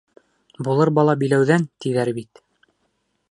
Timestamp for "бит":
2.21-2.43